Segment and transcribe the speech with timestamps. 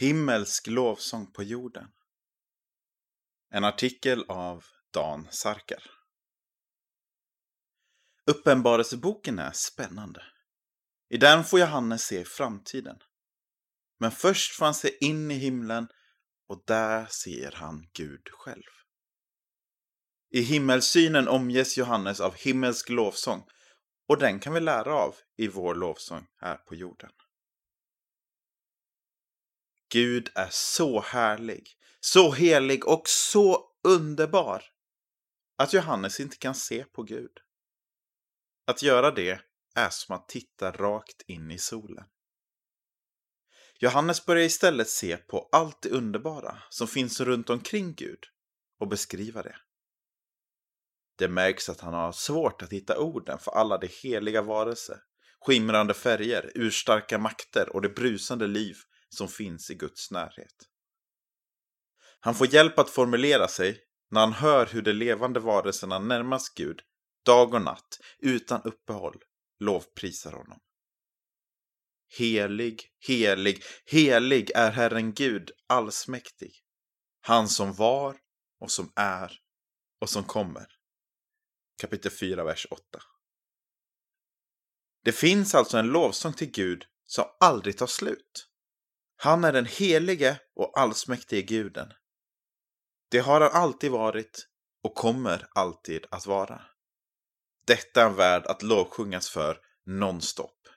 [0.00, 1.88] Himmelsk lovsång på jorden.
[3.50, 5.82] En artikel av Dan Sarkar.
[8.26, 10.22] Uppenbarelseboken är spännande.
[11.10, 12.98] I den får Johannes se framtiden.
[13.98, 15.88] Men först får han se in i himlen
[16.48, 18.70] och där ser han Gud själv.
[20.30, 23.42] I himmelsynen omges Johannes av himmelsk lovsång
[24.08, 27.10] och den kan vi lära av i vår lovsång här på jorden.
[29.92, 31.68] Gud är så härlig,
[32.00, 34.64] så helig och så underbar
[35.56, 37.30] att Johannes inte kan se på Gud.
[38.66, 39.40] Att göra det
[39.74, 42.04] är som att titta rakt in i solen.
[43.78, 48.24] Johannes börjar istället se på allt det underbara som finns runt omkring Gud
[48.78, 49.56] och beskriva det.
[51.18, 54.96] Det märks att han har svårt att hitta orden för alla de heliga varelser,
[55.40, 58.76] skimrande färger, urstarka makter och det brusande liv
[59.14, 60.68] som finns i Guds närhet.
[62.20, 66.80] Han får hjälp att formulera sig när han hör hur de levande varelserna närmas Gud
[67.24, 69.22] dag och natt utan uppehåll
[69.60, 70.60] lovprisar honom.
[72.18, 76.52] Helig, helig, helig är Herren Gud allsmäktig.
[77.20, 78.16] Han som var
[78.60, 79.40] och som är
[80.00, 80.66] och som kommer.
[81.80, 82.82] Kapitel 4, vers 8.
[85.04, 88.49] Det finns alltså en lovsång till Gud som aldrig tar slut.
[89.22, 91.92] Han är den helige och allsmäktige guden.
[93.10, 94.48] Det har han alltid varit
[94.82, 96.62] och kommer alltid att vara.
[97.66, 100.68] Detta är en värld att lovsjungas för nonstop.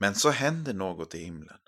[0.00, 1.58] Men så händer något i himlen.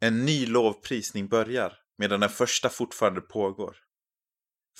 [0.00, 3.76] En ny lovprisning börjar medan den första fortfarande pågår.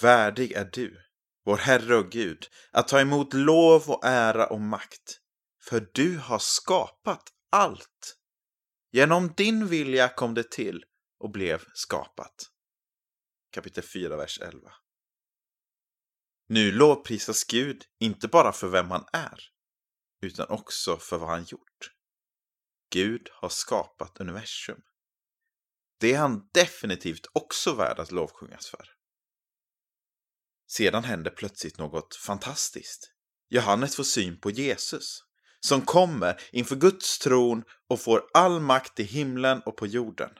[0.02, 1.02] Värdig är du,
[1.44, 5.20] vår Herre och Gud, att ta emot lov och ära och makt.
[5.62, 8.19] För du har skapat allt.
[8.92, 10.84] Genom din vilja kom det till
[11.18, 12.50] och blev skapat.
[13.50, 14.72] Kapitel 4, vers 11.
[16.48, 19.40] Nu lovprisas Gud inte bara för vem han är,
[20.22, 21.92] utan också för vad han gjort.
[22.92, 24.82] Gud har skapat universum.
[26.00, 28.88] Det är han definitivt också värd att lovsjungas för.
[30.66, 33.12] Sedan händer plötsligt något fantastiskt.
[33.48, 35.24] Johannes får syn på Jesus,
[35.60, 40.30] som kommer inför Guds tron och får all makt i himlen och på jorden.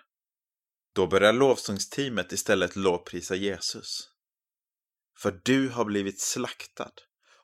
[0.94, 4.08] Då börjar lovsångsteamet istället lovprisa Jesus.
[5.18, 6.92] För du har blivit slaktad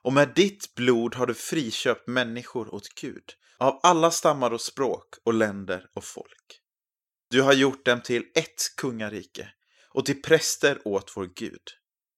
[0.03, 3.23] och med ditt blod har du friköpt människor åt Gud
[3.57, 6.61] av alla stammar och språk och länder och folk.
[7.29, 9.53] Du har gjort dem till ett kungarike
[9.89, 11.63] och till präster åt vår Gud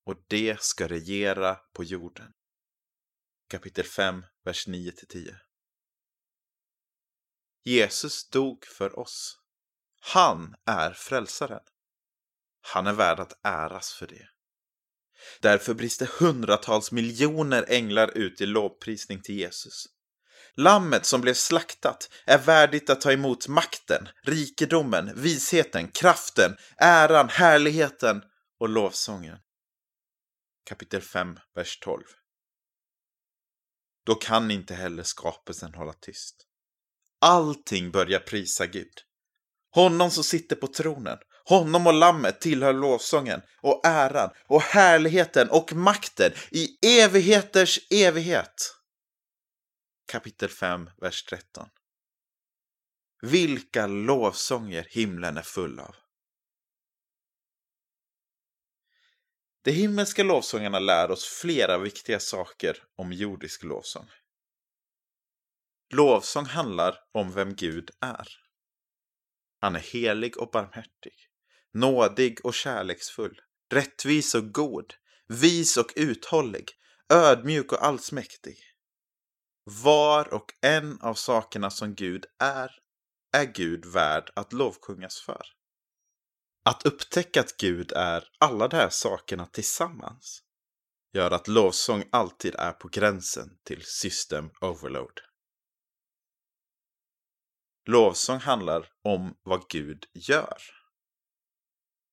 [0.05, 2.31] och det ska regera på jorden.
[3.49, 5.48] Kapitel 5, vers 9-10
[7.63, 9.39] Jesus dog för oss.
[10.01, 11.63] Han är frälsaren.
[12.61, 14.27] Han är värd att äras för det.
[15.41, 19.85] Därför brister hundratals miljoner änglar ut i lovprisning till Jesus.
[20.53, 28.23] Lammet som blev slaktat är värdigt att ta emot makten, rikedomen, visheten, kraften, äran, härligheten
[28.59, 29.37] och lovsången.
[30.63, 32.03] Kapitel 5, vers 12.
[34.05, 36.48] Då kan inte heller skapelsen hålla tyst.
[37.21, 38.93] Allting börjar prisa Gud.
[39.71, 45.73] Honom som sitter på tronen, honom och lammet tillhör lovsången och äran och härligheten och
[45.73, 48.75] makten i evigheters evighet.
[50.11, 51.69] Kapitel 5, vers 13.
[53.21, 55.95] Vilka lovsånger himlen är full av.
[59.63, 64.09] De himmelska lovsångarna lär oss flera viktiga saker om jordisk lovsång.
[65.93, 68.27] Lovsång handlar om vem Gud är.
[69.59, 71.13] Han är helig och barmhärtig,
[71.73, 73.41] nådig och kärleksfull,
[73.71, 74.93] rättvis och god,
[75.27, 76.69] vis och uthållig,
[77.13, 78.57] ödmjuk och allsmäktig.
[79.63, 82.71] Var och en av sakerna som Gud är,
[83.37, 85.45] är Gud värd att lovsjungas för.
[86.65, 90.43] Att upptäcka att Gud är alla de här sakerna tillsammans
[91.13, 95.28] gör att lovsång alltid är på gränsen till system overload.
[97.89, 100.57] Lovsång handlar om vad Gud gör.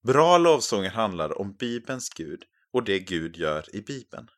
[0.07, 4.29] Bra lovsånger handlar om Bibelns Gud och det Gud gör i Bibeln.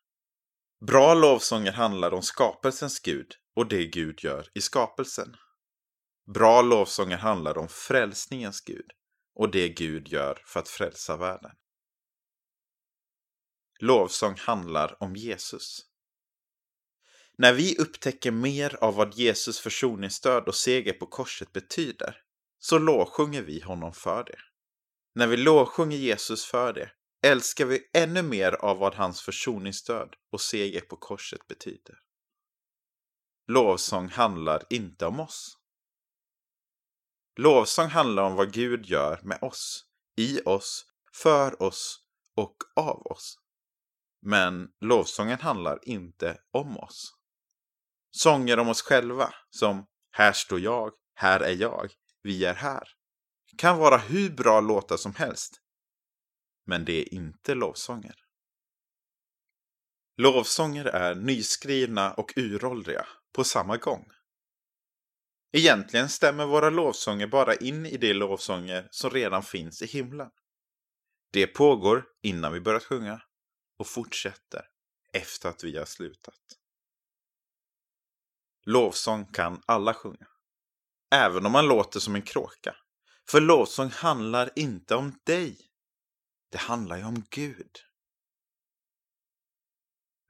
[0.85, 5.35] Bra lovsånger handlar om skapelsens Gud och det Gud gör i skapelsen.
[6.33, 8.91] Bra lovsånger handlar om frälsningens Gud
[9.35, 11.51] och det Gud gör för att frälsa världen.
[13.79, 15.88] Lovsång handlar om Jesus.
[17.41, 22.21] När vi upptäcker mer av vad Jesus försoningsstöd och seger på korset betyder
[22.59, 24.39] så lovsjunger vi honom för det.
[25.15, 26.91] När vi lovsjunger Jesus för det
[27.27, 31.99] älskar vi ännu mer av vad hans försoningsstöd och seger på korset betyder.
[33.47, 35.57] Lovsång handlar inte om oss.
[37.39, 39.85] Lovsång handlar om vad Gud gör med oss,
[40.17, 41.99] i oss, för oss
[42.35, 43.39] och av oss.
[44.21, 47.18] Men lovsången handlar inte om oss.
[48.19, 51.91] Sånger om oss själva, som Här står jag, här är jag,
[52.23, 52.89] vi är här,
[53.57, 55.61] kan vara hur bra låtar som helst.
[56.65, 58.15] Men det är inte lovsånger.
[60.17, 64.11] Lovsånger är nyskrivna och uråldriga på samma gång.
[65.51, 70.29] Egentligen stämmer våra lovsånger bara in i de lovsånger som redan finns i himlen.
[71.31, 73.21] Det pågår innan vi börjat sjunga
[73.77, 74.65] och fortsätter
[75.13, 76.58] efter att vi har slutat.
[78.65, 80.27] Lovsång kan alla sjunga.
[81.11, 82.75] Även om man låter som en kråka.
[83.29, 85.57] För lovsång handlar inte om dig.
[86.51, 87.79] Det handlar ju om Gud.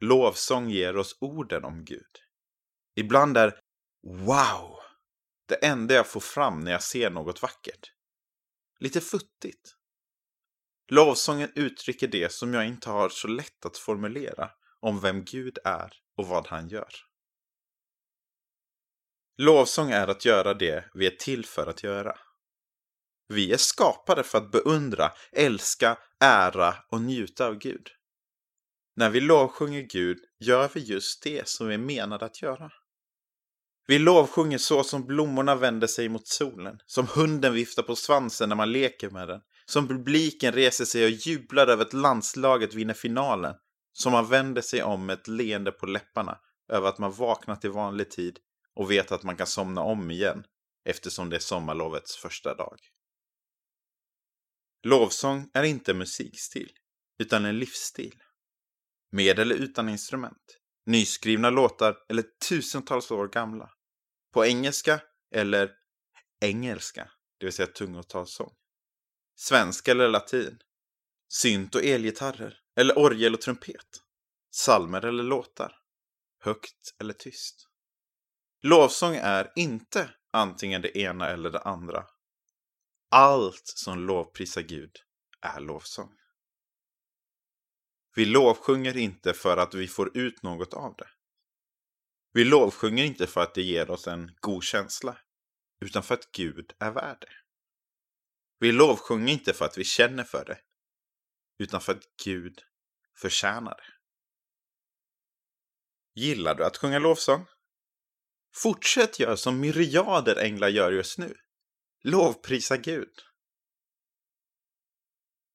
[0.02, 2.20] Lovsång ger oss orden om Gud.
[2.96, 3.60] Ibland är
[4.04, 4.80] wow
[5.46, 7.94] det enda jag får fram när jag ser något vackert.
[8.80, 9.76] Lite futtigt.
[10.92, 15.94] Lovsången uttrycker det som jag inte har så lätt att formulera om vem Gud är
[16.18, 17.09] och vad han gör.
[19.42, 22.18] Lovsång är att göra det vi är till för att göra.
[23.28, 27.88] Vi är skapade för att beundra, älska, ära och njuta av Gud.
[28.96, 32.72] När vi lovsjunger Gud gör vi just det som vi är menade att göra.
[33.88, 38.56] Vi lovsjunger så som blommorna vänder sig mot solen, som hunden viftar på svansen när
[38.56, 43.56] man leker med den, som publiken reser sig och jublar över att landslaget vinner finalen,
[43.94, 46.38] som man vänder sig om med ett leende på läpparna
[46.72, 48.40] över att man vaknat i vanlig tid
[48.80, 50.44] och vet att man kan somna om igen
[50.86, 52.80] eftersom det är sommarlovets första dag.
[54.84, 56.72] Lovsång är inte en musikstil,
[57.20, 58.24] utan en livsstil.
[59.12, 60.58] Med eller utan instrument.
[60.86, 63.70] Nyskrivna låtar eller tusentals år gamla.
[64.34, 65.02] På engelska
[65.36, 65.72] eller
[66.42, 68.56] engelska, det vill säga tungotalssång.
[69.36, 70.60] Svenska eller latin.
[71.28, 74.04] Synt och elgitarrer eller orgel och trumpet.
[74.52, 75.76] Salmer eller låtar.
[76.44, 77.69] Högt eller tyst.
[78.62, 82.06] Lovsång är inte antingen det ena eller det andra.
[83.12, 84.96] Allt som lovprisar Gud
[85.42, 86.16] är lovsång.
[88.16, 91.10] Vi lovsjunger inte för att vi får ut något av det.
[92.34, 95.18] Vi lovsjunger inte för att det ger oss en god känsla,
[95.82, 97.34] utan för att Gud är värd det.
[98.60, 100.60] Vi lovsjunger inte för att vi känner för det,
[101.58, 102.62] utan för att Gud
[103.18, 103.94] förtjänar det.
[106.22, 107.46] Gillar du att sjunga lovsång?
[108.56, 111.38] Fortsätt göra som myriader änglar gör just nu.
[112.04, 113.14] Lovprisa Gud.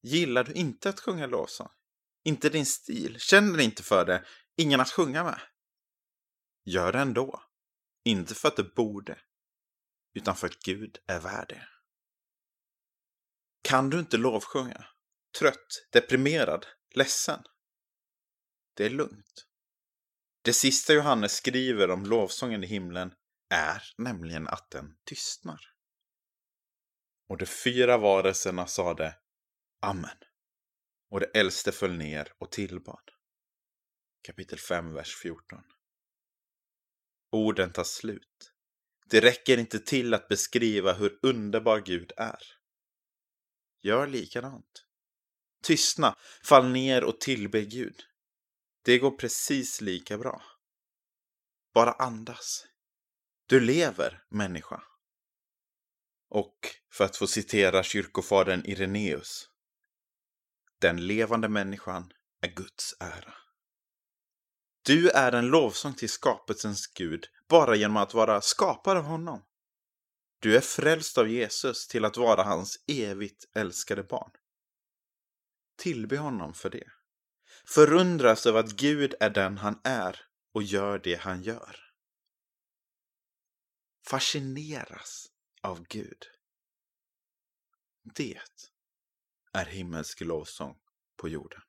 [0.02, 1.68] Gillar du inte att sjunga lovsång?
[2.24, 3.16] Inte din stil?
[3.18, 4.24] Känner inte för det?
[4.56, 5.40] Ingen att sjunga med?
[6.64, 7.42] Gör det ändå.
[8.04, 9.18] Inte för att du borde,
[10.14, 11.68] utan för att Gud är värd det.
[13.62, 14.86] Kan du inte lovsjunga?
[15.38, 17.42] Trött, deprimerad, ledsen?
[18.74, 19.46] Det är lugnt.
[20.44, 23.14] Det sista Johannes skriver om lovsången i himlen
[23.50, 25.60] är nämligen att den tystnar.
[27.28, 29.16] Och de fyra varelserna sade
[29.80, 30.16] Amen.
[31.10, 33.10] Och det äldste föll ner och tillbad.
[34.22, 35.62] Kapitel 5, vers 14.
[37.32, 38.52] Orden tar slut.
[39.10, 42.42] Det räcker inte till att beskriva hur underbar Gud är.
[43.82, 44.86] Gör likadant.
[45.62, 48.04] Tystna, fall ner och tillbe Gud.
[48.84, 50.42] Det går precis lika bra.
[51.74, 52.66] Bara andas.
[53.46, 54.82] Du lever, människa.
[56.28, 56.58] Och,
[56.92, 59.48] för att få citera kyrkofadern Ireneus.
[60.78, 63.34] Den levande människan är Guds ära.
[64.82, 69.44] Du är en lovsång till skapelsens Gud bara genom att vara skapad av honom.
[70.38, 74.30] Du är frälst av Jesus till att vara hans evigt älskade barn.
[75.76, 76.90] Tillbe honom för det.
[77.66, 80.20] Förundras över att Gud är den han är
[80.52, 81.80] och gör det han gör.
[84.06, 85.26] Fascineras
[85.62, 86.26] av Gud.
[88.02, 88.40] Det
[89.52, 90.78] är himmelsk lovsång
[91.16, 91.62] på jorden.